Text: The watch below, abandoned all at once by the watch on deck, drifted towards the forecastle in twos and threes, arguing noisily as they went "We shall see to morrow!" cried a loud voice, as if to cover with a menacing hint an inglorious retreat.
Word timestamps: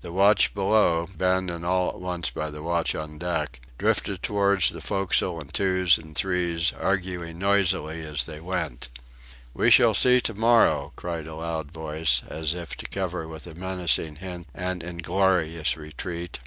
The 0.00 0.10
watch 0.10 0.54
below, 0.54 1.02
abandoned 1.02 1.66
all 1.66 1.90
at 1.90 2.00
once 2.00 2.30
by 2.30 2.48
the 2.48 2.62
watch 2.62 2.94
on 2.94 3.18
deck, 3.18 3.60
drifted 3.76 4.22
towards 4.22 4.70
the 4.70 4.80
forecastle 4.80 5.38
in 5.38 5.48
twos 5.48 5.98
and 5.98 6.16
threes, 6.16 6.72
arguing 6.80 7.38
noisily 7.38 8.00
as 8.00 8.24
they 8.24 8.40
went 8.40 8.88
"We 9.52 9.68
shall 9.70 9.92
see 9.92 10.22
to 10.22 10.32
morrow!" 10.32 10.94
cried 10.96 11.26
a 11.26 11.34
loud 11.34 11.72
voice, 11.72 12.22
as 12.26 12.54
if 12.54 12.74
to 12.76 12.86
cover 12.86 13.28
with 13.28 13.46
a 13.46 13.54
menacing 13.54 14.16
hint 14.16 14.46
an 14.54 14.80
inglorious 14.80 15.76
retreat. 15.76 16.38